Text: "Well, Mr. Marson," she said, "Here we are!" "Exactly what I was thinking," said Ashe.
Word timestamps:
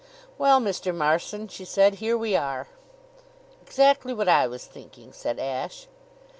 "Well, 0.39 0.59
Mr. 0.59 0.95
Marson," 0.95 1.47
she 1.47 1.63
said, 1.63 1.93
"Here 2.01 2.17
we 2.17 2.35
are!" 2.35 2.67
"Exactly 3.61 4.15
what 4.15 4.27
I 4.27 4.47
was 4.47 4.65
thinking," 4.65 5.13
said 5.13 5.37
Ashe. 5.37 5.85